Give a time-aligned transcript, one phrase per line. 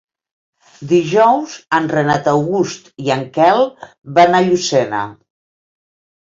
[0.91, 3.63] Dijous en Renat August i en Quel
[4.17, 5.05] van a Llucena.